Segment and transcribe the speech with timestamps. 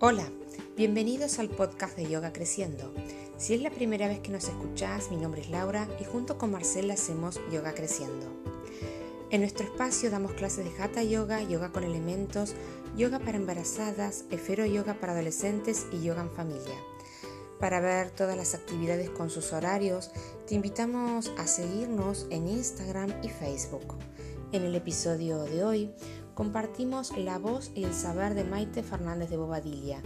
[0.00, 0.30] Hola,
[0.76, 2.94] bienvenidos al podcast de Yoga Creciendo.
[3.36, 6.52] Si es la primera vez que nos escuchás, mi nombre es Laura y junto con
[6.52, 8.26] Marcela hacemos Yoga Creciendo.
[9.30, 12.54] En nuestro espacio damos clases de Hatha Yoga, yoga con elementos,
[12.96, 16.76] yoga para embarazadas, efero yoga para adolescentes y yoga en familia.
[17.58, 20.12] Para ver todas las actividades con sus horarios,
[20.46, 23.96] te invitamos a seguirnos en Instagram y Facebook.
[24.52, 25.92] En el episodio de hoy
[26.38, 30.00] compartimos la voz y el saber de Maite Fernández de Bobadilla,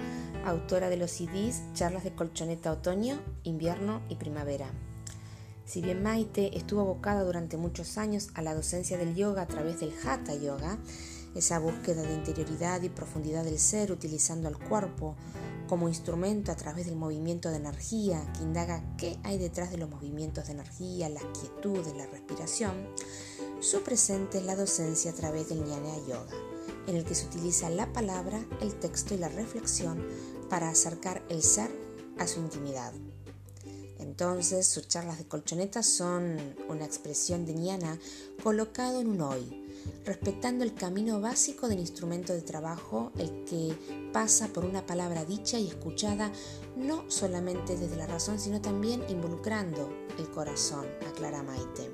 [0.47, 4.71] autora de los CDs Charlas de Colchoneta Otoño, Invierno y Primavera.
[5.67, 9.81] Si bien Maite estuvo abocada durante muchos años a la docencia del yoga a través
[9.81, 10.79] del Hatha Yoga,
[11.35, 15.17] esa búsqueda de interioridad y profundidad del ser utilizando el cuerpo
[15.69, 19.91] como instrumento a través del movimiento de energía que indaga qué hay detrás de los
[19.91, 22.73] movimientos de energía, las quietudes, la respiración,
[23.63, 26.37] su presente es la docencia a través del Jnana Yoga,
[26.89, 30.05] en el que se utiliza la palabra, el texto y la reflexión
[30.51, 31.71] para acercar el ser
[32.19, 32.93] a su intimidad.
[34.01, 38.01] Entonces, sus charlas de colchoneta son una expresión de Jnana
[38.43, 39.65] colocado en un hoy,
[40.05, 45.61] respetando el camino básico del instrumento de trabajo, el que pasa por una palabra dicha
[45.61, 46.33] y escuchada
[46.77, 51.89] no solamente desde la razón, sino también involucrando el corazón, aclara Maite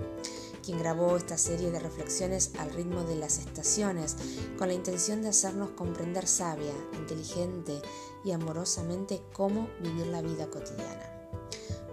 [0.68, 4.18] quien grabó esta serie de reflexiones al ritmo de las estaciones,
[4.58, 7.80] con la intención de hacernos comprender sabia, inteligente
[8.22, 11.10] y amorosamente cómo vivir la vida cotidiana.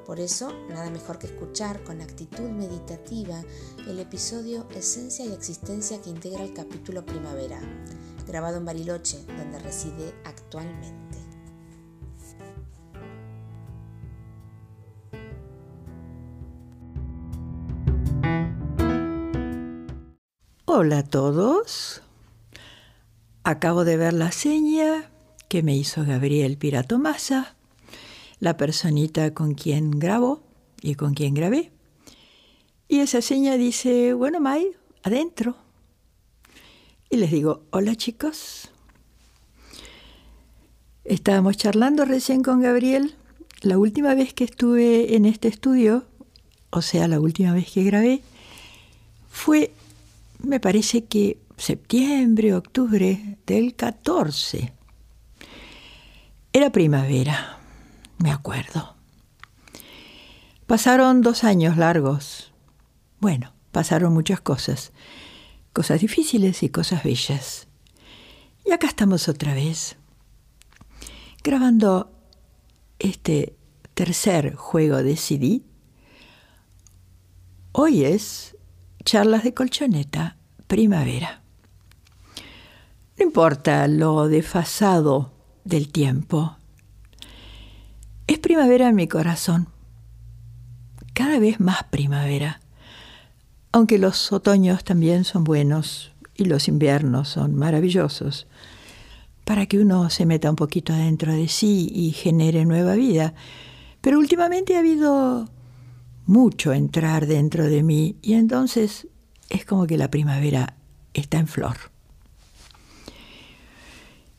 [0.05, 3.41] Por eso, nada mejor que escuchar con actitud meditativa
[3.87, 7.61] el episodio Esencia y Existencia que integra el capítulo Primavera,
[8.27, 11.04] grabado en Bariloche, donde reside actualmente.
[20.77, 22.01] Hola a todos.
[23.45, 25.09] Acabo de ver la seña
[25.47, 27.55] que me hizo Gabriel Piratomasa,
[28.41, 30.43] la personita con quien grabo
[30.81, 31.71] y con quien grabé.
[32.89, 34.71] Y esa seña dice, bueno, May,
[35.01, 35.55] adentro.
[37.09, 38.69] Y les digo, hola chicos.
[41.05, 43.15] Estábamos charlando recién con Gabriel.
[43.61, 46.03] La última vez que estuve en este estudio,
[46.69, 48.23] o sea, la última vez que grabé,
[49.29, 49.71] fue
[50.45, 54.73] me parece que septiembre, octubre del 14.
[56.53, 57.59] Era primavera,
[58.17, 58.95] me acuerdo.
[60.67, 62.51] Pasaron dos años largos.
[63.19, 64.91] Bueno, pasaron muchas cosas,
[65.73, 67.67] cosas difíciles y cosas bellas.
[68.65, 69.95] Y acá estamos otra vez,
[71.43, 72.11] grabando
[72.99, 73.55] este
[73.93, 75.61] tercer juego de CD.
[77.71, 78.54] Hoy es
[79.05, 80.35] Charlas de colchoneta,
[80.65, 81.43] primavera.
[83.19, 85.31] No importa lo desfasado
[85.63, 86.57] del tiempo.
[88.25, 89.67] Es primavera en mi corazón.
[91.13, 92.61] Cada vez más primavera.
[93.71, 98.47] Aunque los otoños también son buenos y los inviernos son maravillosos,
[99.43, 103.35] para que uno se meta un poquito dentro de sí y genere nueva vida.
[104.01, 105.47] Pero últimamente ha habido
[106.25, 109.07] mucho entrar dentro de mí y entonces
[109.49, 110.75] es como que la primavera
[111.13, 111.77] está en flor.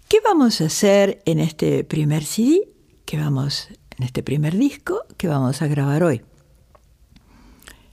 [0.08, 2.68] ¿Qué vamos a hacer en este primer CD?
[3.04, 6.22] ¿Qué vamos en este primer disco que vamos a grabar hoy?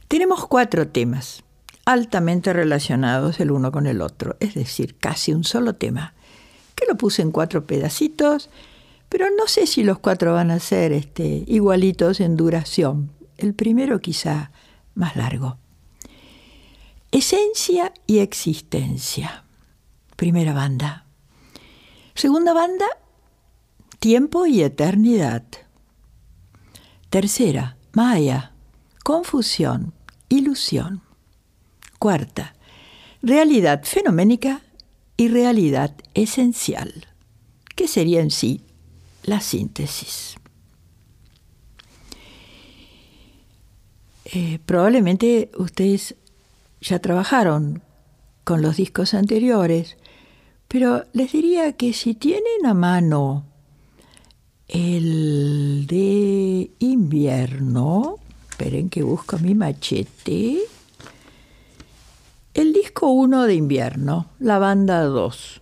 [0.07, 1.43] Tenemos cuatro temas
[1.85, 6.13] altamente relacionados el uno con el otro, es decir, casi un solo tema,
[6.75, 8.49] que lo puse en cuatro pedacitos,
[9.09, 13.11] pero no sé si los cuatro van a ser este, igualitos en duración,
[13.43, 14.51] el primero quizá
[14.95, 15.57] más largo.
[17.11, 19.43] Esencia y existencia.
[20.15, 21.05] Primera banda.
[22.15, 22.85] Segunda banda,
[23.99, 25.43] tiempo y eternidad.
[27.09, 28.53] Tercera, Maya,
[29.03, 29.93] confusión,
[30.29, 31.03] ilusión.
[31.99, 32.55] Cuarta,
[33.21, 34.61] realidad fenoménica
[35.15, 37.07] y realidad esencial,
[37.75, 38.61] que sería en sí
[39.23, 40.37] la síntesis.
[44.35, 46.15] Eh, probablemente ustedes
[46.81, 47.83] ya trabajaron
[48.43, 49.95] con los discos anteriores,
[50.67, 53.45] pero les diría que si tienen a mano
[54.67, 58.15] el de invierno,
[58.49, 60.61] esperen que busco mi machete,
[62.55, 65.61] el disco 1 de invierno, la banda 2.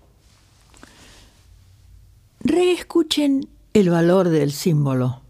[2.40, 5.22] Reescuchen el valor del símbolo.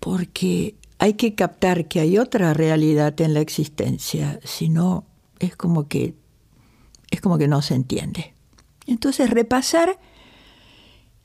[0.00, 5.04] Porque hay que captar que hay otra realidad en la existencia, si no
[5.38, 6.14] es como que
[7.10, 8.34] es como que no se entiende.
[8.86, 9.98] Entonces repasar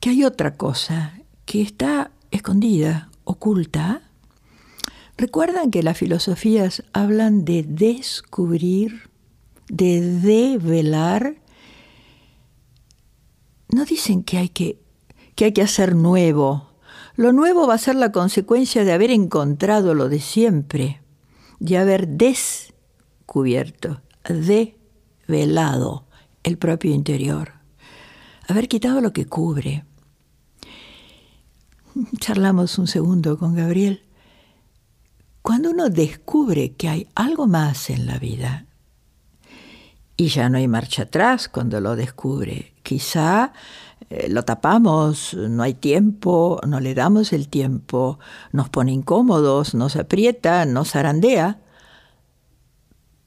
[0.00, 4.02] que hay otra cosa que está escondida, oculta.
[5.16, 9.08] Recuerdan que las filosofías hablan de descubrir,
[9.68, 11.36] de develar.
[13.72, 14.78] No dicen que hay que,
[15.34, 16.73] que hay que hacer nuevo.
[17.16, 21.00] Lo nuevo va a ser la consecuencia de haber encontrado lo de siempre,
[21.60, 26.06] de haber descubierto, develado
[26.42, 27.52] el propio interior,
[28.48, 29.84] haber quitado lo que cubre.
[32.18, 34.02] Charlamos un segundo con Gabriel.
[35.40, 38.66] Cuando uno descubre que hay algo más en la vida,
[40.16, 43.52] y ya no hay marcha atrás cuando lo descubre, quizá
[44.14, 48.20] eh, lo tapamos, no hay tiempo, no le damos el tiempo,
[48.52, 51.60] nos pone incómodos, nos aprieta, nos zarandea.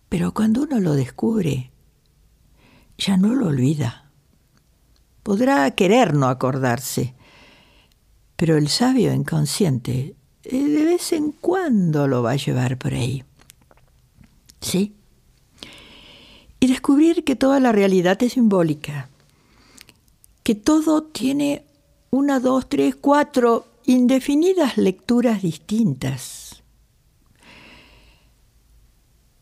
[0.08, 1.72] Pero cuando uno lo descubre,
[2.98, 4.10] ya no lo olvida.
[5.24, 7.16] Podrá querer no acordarse,
[8.38, 13.26] pero el sabio inconsciente eh, de vez en cuando lo va a llevar por ahí.
[14.62, 14.96] ¿Sí?
[16.62, 19.10] Y descubrir que toda la realidad es simbólica,
[20.48, 21.66] que todo tiene
[22.10, 26.64] una, dos, tres, cuatro indefinidas lecturas distintas.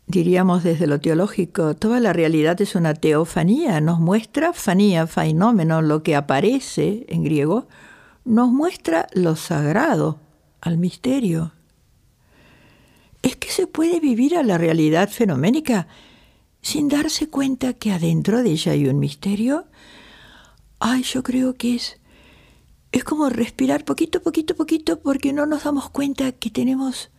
[0.07, 6.01] Diríamos desde lo teológico, toda la realidad es una teofanía, nos muestra fanía, fenómeno, lo
[6.01, 7.67] que aparece en griego,
[8.23, 10.19] nos muestra lo sagrado,
[10.59, 11.51] al misterio.
[13.21, 15.87] ¿Es que se puede vivir a la realidad fenoménica
[16.63, 19.67] sin darse cuenta que adentro de ella hay un misterio?
[20.87, 21.97] Ay, yo creo que es
[22.91, 27.09] es como respirar poquito, poquito, poquito porque no nos damos cuenta que tenemos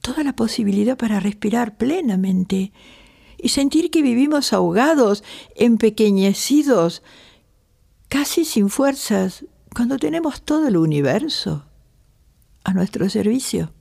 [0.00, 2.72] toda la posibilidad para respirar plenamente
[3.38, 5.22] y sentir que vivimos ahogados,
[5.54, 7.04] empequeñecidos,
[8.08, 11.66] casi sin fuerzas, cuando tenemos todo el universo
[12.64, 13.72] a nuestro servicio.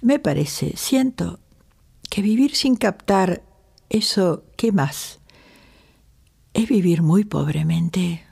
[0.00, 1.38] Me parece, siento,
[2.08, 3.42] que vivir sin captar
[3.90, 5.20] eso, ¿qué más?
[6.56, 8.24] Es vivir muy pobremente,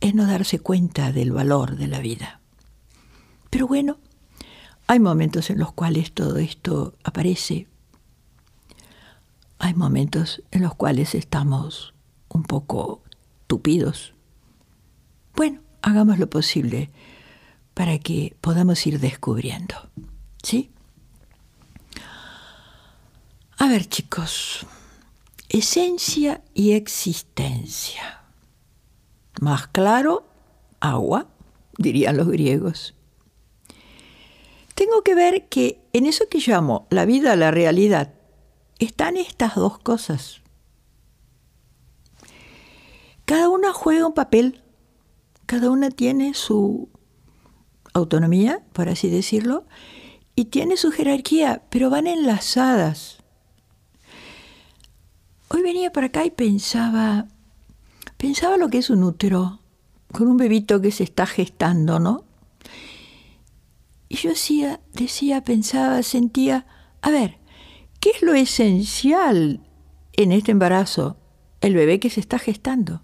[0.00, 2.40] es no darse cuenta del valor de la vida.
[3.50, 3.98] Pero bueno,
[4.86, 7.66] hay momentos en los cuales todo esto aparece.
[9.58, 11.94] Hay momentos en los cuales estamos
[12.28, 13.02] un poco
[13.48, 14.14] tupidos.
[15.34, 16.92] Bueno, hagamos lo posible
[17.74, 19.74] para que podamos ir descubriendo.
[20.44, 20.70] ¿Sí?
[23.58, 24.64] A ver, chicos,
[25.48, 28.22] esencia y existencia.
[29.40, 30.26] Más claro,
[30.80, 31.28] agua,
[31.78, 32.94] dirían los griegos.
[34.74, 38.14] Tengo que ver que en eso que llamo la vida, la realidad,
[38.78, 40.42] están estas dos cosas.
[43.24, 44.62] Cada una juega un papel,
[45.46, 46.90] cada una tiene su
[47.94, 49.66] autonomía, por así decirlo,
[50.34, 53.22] y tiene su jerarquía, pero van enlazadas.
[55.48, 57.26] Hoy venía para acá y pensaba,
[58.16, 59.60] pensaba lo que es un útero,
[60.12, 62.24] con un bebito que se está gestando, ¿no?
[64.08, 66.66] Y yo decía, pensaba, sentía,
[67.02, 67.38] a ver,
[68.00, 69.60] ¿qué es lo esencial
[70.12, 71.16] en este embarazo?
[71.60, 73.02] El bebé que se está gestando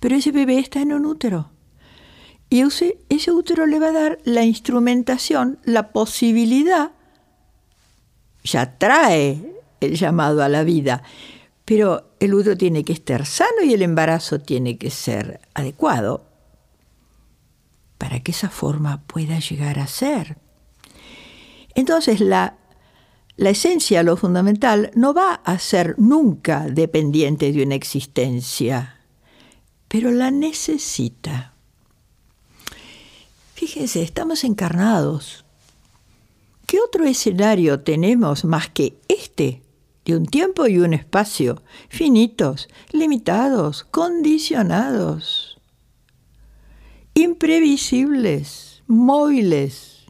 [0.00, 1.50] pero ese bebé está en un útero.
[2.48, 6.92] Y ese, ese útero le va a dar la instrumentación, la posibilidad,
[8.44, 9.55] ya trae
[9.86, 11.02] el llamado a la vida,
[11.64, 16.24] pero el útero tiene que estar sano y el embarazo tiene que ser adecuado
[17.98, 20.38] para que esa forma pueda llegar a ser.
[21.74, 22.58] Entonces la,
[23.36, 28.96] la esencia, lo fundamental, no va a ser nunca dependiente de una existencia
[29.88, 31.54] pero la necesita.
[33.54, 35.44] Fíjense, estamos encarnados.
[36.66, 39.62] ¿Qué otro escenario tenemos más que este,
[40.06, 45.60] de un tiempo y un espacio, finitos, limitados, condicionados,
[47.14, 50.06] imprevisibles, móviles,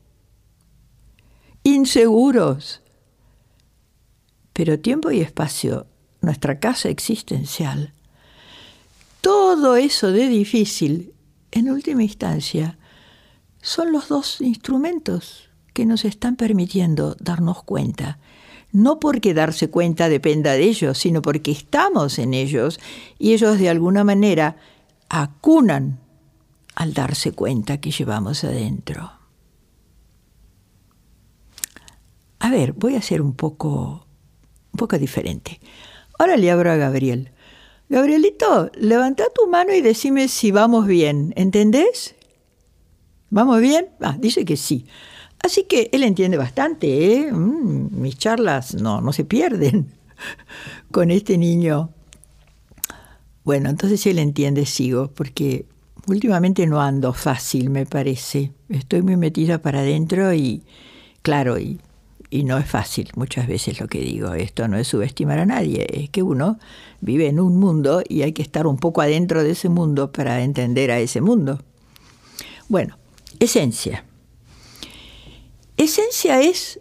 [1.63, 2.83] inseguros?
[4.53, 5.87] Pero tiempo y espacio,
[6.21, 7.95] nuestra casa existencial,
[9.23, 11.15] todo eso de difícil,
[11.53, 12.79] en última instancia,
[13.63, 18.19] son los dos instrumentos que nos están permitiendo darnos cuenta.
[18.77, 22.79] No porque darse cuenta dependa de ellos, sino porque estamos en ellos
[23.19, 24.59] y ellos de alguna manera
[25.09, 25.99] acunan
[26.75, 29.13] al darse cuenta que llevamos adentro.
[32.39, 34.07] A ver, voy a ser un poco,
[34.75, 35.59] un poco diferente.
[36.19, 37.33] Ahora le abro a Gabriel.
[37.89, 42.15] Gabrielito, levanta tu mano y decime si vamos bien, ¿entendés?
[43.31, 43.89] ¿Vamos bien?
[44.03, 44.85] Ah, dice que sí.
[45.43, 47.33] Así que él entiende bastante, ¿eh?
[47.33, 49.93] Mm, mis charlas no, no se pierden
[50.91, 51.91] con este niño.
[53.45, 55.67] Bueno, entonces él entiende, sigo, porque
[56.09, 58.53] últimamente no ando fácil, me parece.
[58.69, 60.65] Estoy muy metida para adentro y,
[61.23, 61.79] claro, y,
[62.31, 64.35] y no es fácil muchas veces lo que digo.
[64.35, 66.59] Esto no es subestimar a nadie, es que uno
[67.01, 70.43] vive en un mundo y hay que estar un poco adentro de ese mundo para
[70.43, 71.61] entender a ese mundo.
[72.69, 72.99] Bueno,
[73.39, 74.05] esencia.
[75.77, 76.81] Esencia es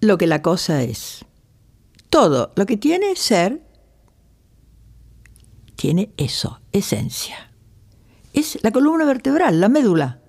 [0.00, 1.24] lo que la cosa es.
[2.10, 3.60] Todo lo que tiene ser
[5.74, 7.50] tiene eso, esencia.
[8.32, 10.20] Es la columna vertebral, la médula.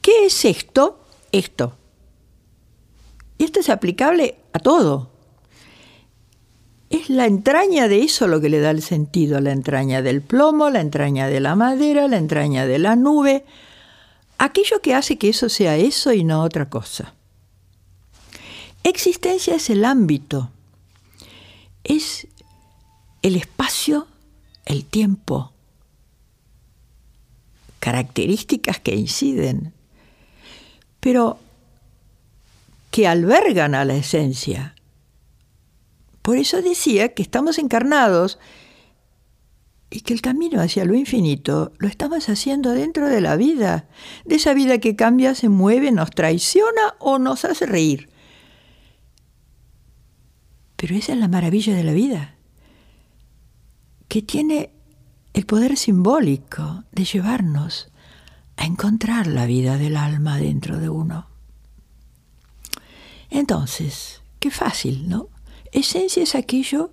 [0.00, 1.04] ¿Qué es esto?
[1.32, 1.76] Esto.
[3.38, 5.10] Y esto es aplicable a todo.
[6.90, 10.70] Es la entraña de eso lo que le da el sentido, la entraña del plomo,
[10.70, 13.44] la entraña de la madera, la entraña de la nube,
[14.38, 17.14] aquello que hace que eso sea eso y no otra cosa.
[18.84, 20.50] Existencia es el ámbito,
[21.84, 22.26] es
[23.22, 24.08] el espacio,
[24.64, 25.52] el tiempo,
[27.78, 29.72] características que inciden,
[31.00, 31.38] pero
[32.90, 34.74] que albergan a la esencia.
[36.20, 38.38] Por eso decía que estamos encarnados
[39.90, 43.88] y que el camino hacia lo infinito lo estamos haciendo dentro de la vida,
[44.24, 48.11] de esa vida que cambia, se mueve, nos traiciona o nos hace reír.
[50.82, 52.34] Pero esa es la maravilla de la vida,
[54.08, 54.70] que tiene
[55.32, 57.88] el poder simbólico de llevarnos
[58.56, 61.28] a encontrar la vida del alma dentro de uno.
[63.30, 65.28] Entonces, qué fácil, ¿no?
[65.70, 66.90] Esencia es aquello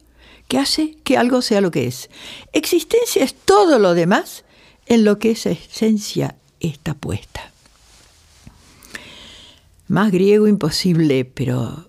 [0.48, 2.12] que hace que algo sea lo que es.
[2.54, 4.46] Existencia es todo lo demás
[4.86, 7.52] en lo que esa esencia está puesta.
[9.88, 11.89] Más griego imposible, pero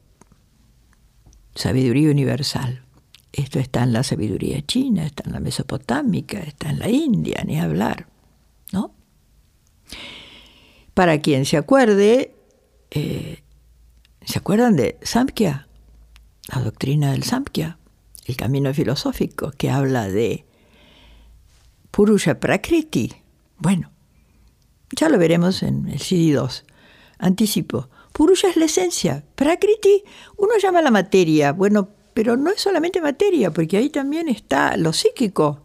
[1.54, 2.83] sabiduría universal.
[3.33, 7.61] Esto está en la sabiduría china, está en la mesopotámica, está en la India, ni
[7.61, 8.07] hablar,
[8.73, 8.92] ¿no?
[10.95, 12.35] Para quien se acuerde,
[12.90, 13.42] eh,
[14.25, 15.69] ¿se acuerdan de Samkhya?
[16.52, 17.78] La doctrina del Samkhya,
[18.25, 20.45] el camino filosófico que habla de
[21.92, 23.12] Purusha Prakriti.
[23.59, 23.92] Bueno,
[24.97, 26.64] ya lo veremos en el CD2.
[27.19, 27.88] Anticipo.
[28.12, 29.25] Purusha es la esencia.
[29.35, 30.05] Prakriti
[30.37, 34.93] uno llama la materia, bueno, pero no es solamente materia, porque ahí también está lo
[34.93, 35.62] psíquico.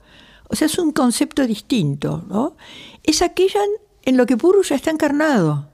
[0.48, 2.56] O sea, es un concepto distinto, ¿no?
[3.04, 3.62] Es aquella
[4.04, 5.70] en lo que Purusha está encarnado.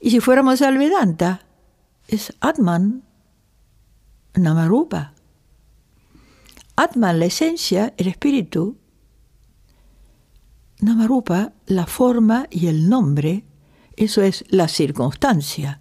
[0.00, 1.46] Y si fuéramos al Vedanta,
[2.08, 3.02] es Atman,
[4.34, 5.14] Namarupa.
[6.76, 8.76] Atman, la esencia, el espíritu.
[10.80, 13.44] Namarupa, la forma y el nombre
[13.96, 15.80] eso es la circunstancia,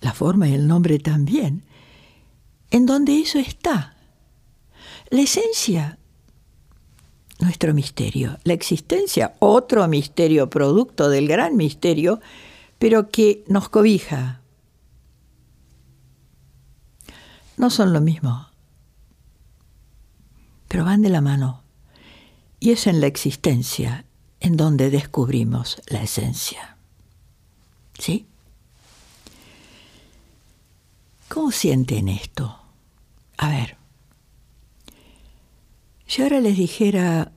[0.00, 1.64] la forma y el nombre también,
[2.70, 3.96] en donde eso está.
[5.10, 5.98] La esencia,
[7.38, 12.20] nuestro misterio, la existencia, otro misterio, producto del gran misterio,
[12.78, 14.40] pero que nos cobija.
[17.56, 18.48] No son lo mismo,
[20.68, 21.62] pero van de la mano.
[22.58, 24.06] Y es en la existencia
[24.40, 26.78] en donde descubrimos la esencia.
[27.98, 28.26] ¿Sí?
[31.28, 32.58] ¿Cómo sienten esto?
[33.38, 33.76] A ver,
[36.06, 37.32] si ahora les dijera,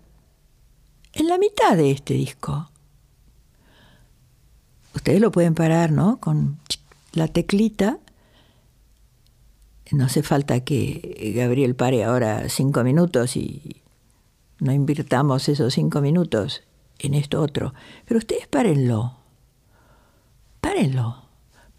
[1.13, 2.69] en la mitad de este disco,
[4.93, 6.17] ustedes lo pueden parar, ¿no?
[6.19, 6.59] Con
[7.13, 7.99] la teclita.
[9.91, 13.81] No hace falta que Gabriel pare ahora cinco minutos y
[14.59, 16.63] no invirtamos esos cinco minutos
[16.99, 17.73] en esto otro.
[18.05, 19.24] Pero ustedes párenlo
[20.65, 21.21] párenlo,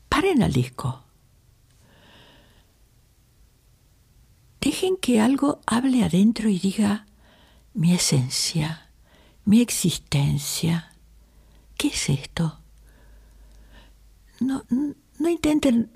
[0.09, 1.03] paren al disco.
[4.61, 7.07] Dejen que algo hable adentro y diga
[7.75, 8.93] mi esencia,
[9.45, 10.93] mi existencia.
[11.77, 12.61] ¿Qué es esto?
[14.39, 15.91] No, no intenten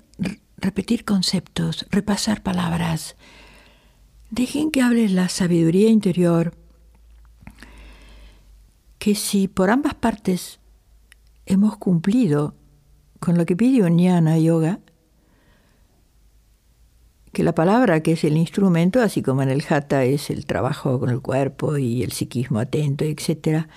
[0.57, 3.15] repetir conceptos, repasar palabras.
[4.31, 6.57] Dejen que hable la sabiduría interior,
[8.99, 10.59] que si por ambas partes
[11.45, 12.59] hemos cumplido
[13.21, 14.79] con lo que pide Uñana Yoga,
[17.31, 20.99] que la palabra que es el instrumento, así como en el hatha es el trabajo
[20.99, 23.67] con el cuerpo y el psiquismo atento, etc.,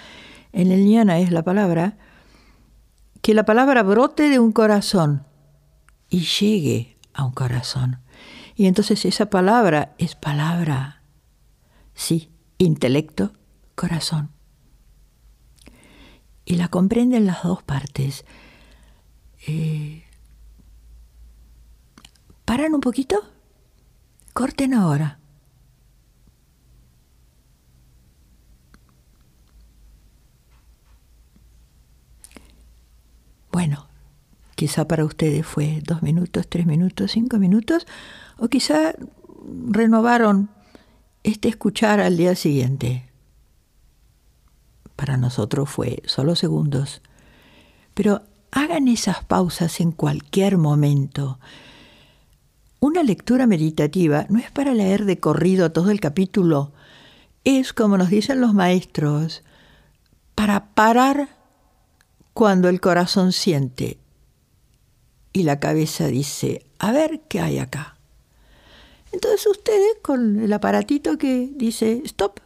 [0.52, 1.98] en el jnana es la palabra,
[3.20, 5.26] que la palabra brote de un corazón
[6.08, 8.00] y llegue a un corazón.
[8.56, 11.02] Y entonces esa palabra es palabra,
[11.92, 13.34] sí, intelecto,
[13.74, 14.30] corazón.
[16.46, 18.24] Y la comprenden las dos partes.
[19.46, 20.02] Eh,
[22.44, 23.20] ¿Paran un poquito?
[24.32, 25.18] Corten ahora.
[33.52, 33.86] Bueno,
[34.56, 37.86] quizá para ustedes fue dos minutos, tres minutos, cinco minutos,
[38.38, 38.94] o quizá
[39.68, 40.50] renovaron
[41.22, 43.10] este escuchar al día siguiente.
[44.96, 47.00] Para nosotros fue solo segundos.
[47.94, 48.22] Pero
[48.54, 51.40] hagan esas pausas en cualquier momento.
[52.78, 56.72] Una lectura meditativa no es para leer de corrido todo el capítulo,
[57.42, 59.42] es, como nos dicen los maestros,
[60.36, 61.36] para parar
[62.32, 63.98] cuando el corazón siente
[65.32, 67.96] y la cabeza dice, a ver qué hay acá.
[69.10, 72.38] Entonces ustedes con el aparatito que dice, stop,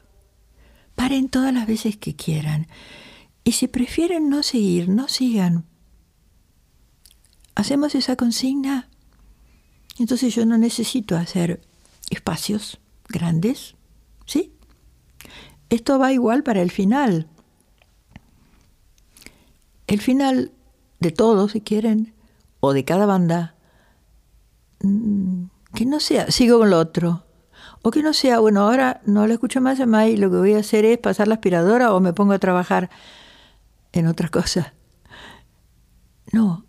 [0.94, 2.66] paren todas las veces que quieran.
[3.44, 5.67] Y si prefieren no seguir, no sigan.
[7.58, 8.88] Hacemos esa consigna.
[9.98, 11.60] Entonces yo no necesito hacer
[12.08, 13.74] espacios grandes,
[14.26, 14.52] ¿sí?
[15.68, 17.26] Esto va igual para el final.
[19.88, 20.52] El final
[21.00, 22.14] de todo, si quieren,
[22.60, 23.56] o de cada banda,
[24.84, 27.24] mm, que no sea, sigo con lo otro.
[27.82, 30.54] O que no sea, bueno, ahora no lo escucho más a May, lo que voy
[30.54, 32.88] a hacer es pasar la aspiradora o me pongo a trabajar
[33.90, 34.68] en otras cosas.
[36.30, 36.67] No,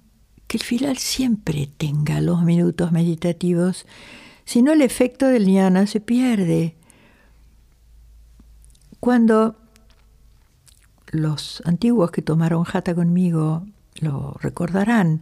[0.49, 3.85] que el final siempre tenga los minutos meditativos,
[4.45, 6.75] si no el efecto del ñana se pierde.
[8.99, 9.57] Cuando
[11.11, 13.67] los antiguos que tomaron jata conmigo
[14.01, 15.21] lo recordarán,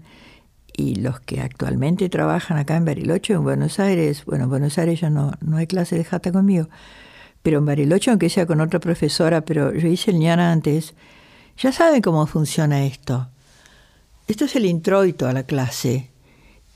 [0.78, 5.02] y los que actualmente trabajan acá en Bariloche, en Buenos Aires, bueno, en Buenos Aires
[5.02, 6.70] ya no, no hay clase de jata conmigo,
[7.44, 10.94] pero en Bariloche, aunque sea con otra profesora, pero yo hice el ñana antes,
[11.58, 13.28] ya saben cómo funciona esto.
[14.28, 16.12] Esto es el introito a la clase.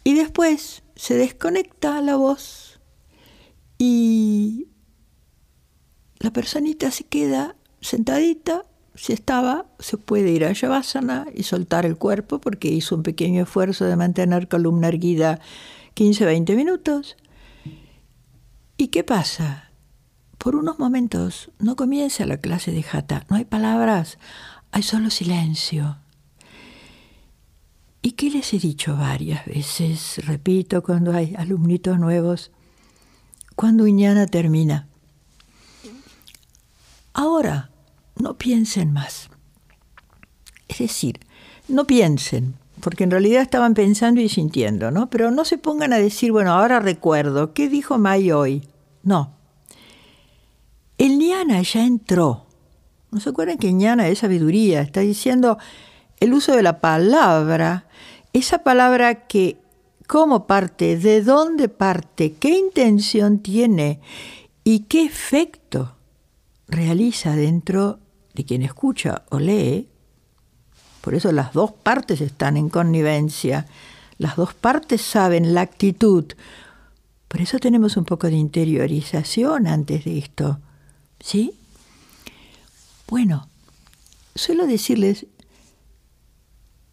[0.04, 2.80] Y después se desconecta la voz
[3.78, 4.68] y
[6.20, 8.64] la personita se queda sentadita
[8.96, 13.44] si estaba, se puede ir a Shavasana y soltar el cuerpo porque hizo un pequeño
[13.44, 15.40] esfuerzo de mantener columna erguida
[15.96, 17.18] 15-20 minutos.
[18.78, 19.72] ¿Y qué pasa?
[20.38, 24.18] Por unos momentos no comienza la clase de jata, no hay palabras,
[24.72, 25.98] hay solo silencio.
[28.02, 30.26] ¿Y qué les he dicho varias veces?
[30.26, 32.52] Repito, cuando hay alumnitos nuevos,
[33.56, 34.88] cuando Iñana termina.
[37.14, 37.70] Ahora,
[38.16, 39.30] no piensen más.
[40.68, 41.20] Es decir,
[41.68, 45.10] no piensen, porque en realidad estaban pensando y sintiendo, ¿no?
[45.10, 48.68] Pero no se pongan a decir, bueno, ahora recuerdo, ¿qué dijo May hoy?
[49.04, 49.34] No.
[50.98, 52.48] El ñana ya entró.
[53.12, 54.82] ¿No se acuerdan que ñana es sabiduría?
[54.82, 55.58] Está diciendo
[56.22, 57.86] el uso de la palabra,
[58.32, 59.58] esa palabra que,
[60.08, 64.00] cómo parte, de dónde parte, qué intención tiene
[64.64, 65.96] y qué efecto
[66.68, 68.00] realiza dentro
[68.36, 69.90] de quien escucha o lee,
[71.02, 73.66] por eso las dos partes están en connivencia,
[74.20, 76.26] las dos partes saben la actitud,
[77.28, 80.60] por eso tenemos un poco de interiorización antes de esto,
[81.20, 81.56] ¿sí?
[83.08, 83.48] Bueno,
[84.36, 85.26] suelo decirles,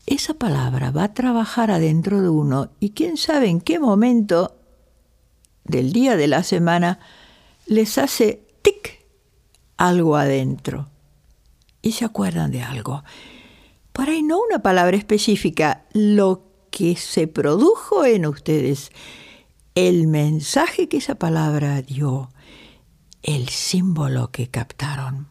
[0.09, 4.57] esa palabra va a trabajar adentro de uno y quién sabe en qué momento
[5.65, 6.99] del día de la semana
[7.67, 9.05] les hace tic
[9.77, 10.89] algo adentro
[11.83, 13.05] y se acuerdan de algo.
[13.93, 18.91] Por ahí no una palabra específica, lo que se produjo en ustedes,
[19.75, 22.31] el mensaje que esa palabra dio,
[23.23, 25.29] el símbolo que captaron.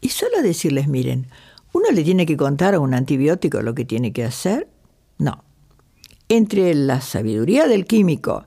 [0.00, 1.28] Y solo decirles, miren,
[1.72, 4.68] ¿uno le tiene que contar a un antibiótico lo que tiene que hacer?
[5.18, 5.44] No.
[6.28, 8.46] Entre la sabiduría del químico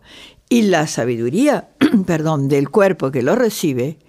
[0.49, 1.69] y la sabiduría,
[2.05, 3.99] perdón, del cuerpo que lo recibe,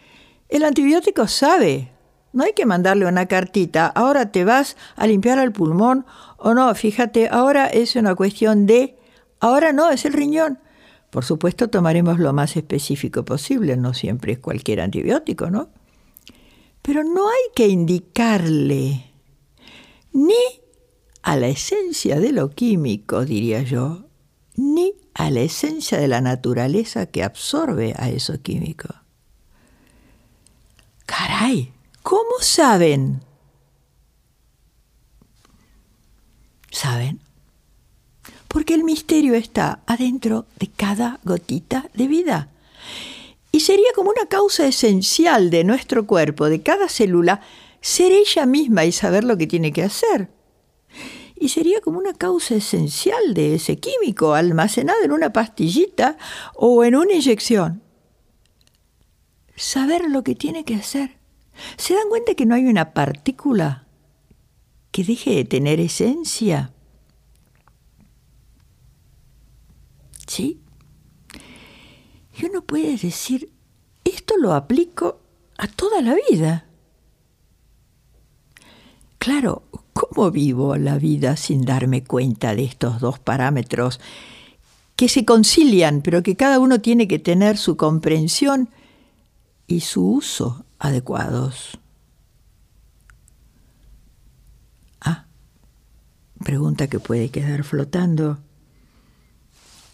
[0.49, 1.95] el antibiótico sabe
[2.35, 6.05] no hay que mandarle una cartita, ahora te vas a limpiar el pulmón
[6.37, 8.99] o no, fíjate, ahora es una cuestión de,
[9.39, 10.59] ahora no, es el riñón.
[11.11, 15.69] Por supuesto tomaremos lo más específico posible, no siempre es cualquier antibiótico, ¿no?
[16.85, 19.11] Pero no hay que indicarle
[20.13, 20.35] ni
[21.23, 24.05] a la esencia de lo químico, diría yo,
[24.55, 28.89] ni a la esencia de la naturaleza que absorbe a eso químico.
[31.07, 33.23] Caray, ¿Cómo saben?
[36.71, 37.25] ¿Saben?
[38.55, 42.51] porque el misterio está adentro de cada gotita de vida.
[43.55, 47.41] Y sería como una causa esencial de nuestro cuerpo, de cada célula,
[47.81, 50.29] ser ella misma y saber lo que tiene que hacer.
[51.37, 56.19] Y sería como una causa esencial de ese químico almacenado en una pastillita
[56.57, 57.81] o en una inyección.
[59.55, 61.21] Saber lo que tiene que hacer.
[61.77, 63.87] ¿Se dan cuenta que no hay una partícula
[64.91, 66.73] que deje de tener esencia?
[70.27, 70.64] ¿Sí?
[72.37, 73.51] Y uno puede decir,
[74.05, 75.21] esto lo aplico
[75.57, 76.67] a toda la vida.
[79.19, 84.01] Claro, ¿cómo vivo la vida sin darme cuenta de estos dos parámetros
[84.97, 88.69] que se concilian, pero que cada uno tiene que tener su comprensión
[89.67, 91.79] y su uso adecuados?
[95.01, 95.27] Ah,
[96.45, 98.39] pregunta que puede quedar flotando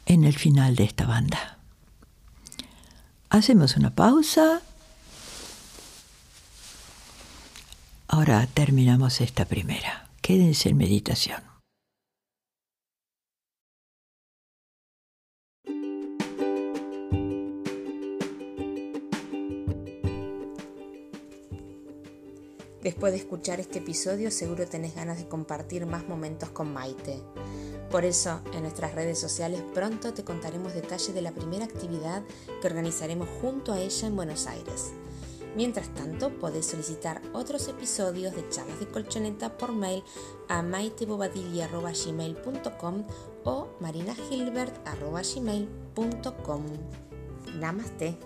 [0.06, 1.59] en el final de esta banda.
[3.32, 4.60] Hacemos una pausa.
[8.08, 10.10] Ahora terminamos esta primera.
[10.20, 11.40] Quédense en meditación.
[22.82, 27.22] Después de escuchar este episodio seguro tenés ganas de compartir más momentos con Maite.
[27.90, 32.22] Por eso, en nuestras redes sociales pronto te contaremos detalles de la primera actividad
[32.60, 34.92] que organizaremos junto a ella en Buenos Aires.
[35.56, 40.04] Mientras tanto, podés solicitar otros episodios de charlas de colchoneta por mail
[40.48, 43.04] a maitebobadilla.gmail.com
[43.44, 46.64] o marinagilbert.gmail.com.
[47.58, 48.16] Namaste.